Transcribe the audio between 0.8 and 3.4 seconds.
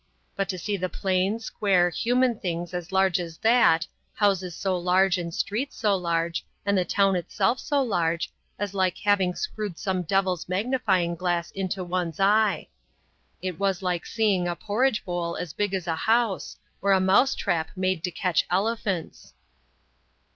plain, square, human things as large as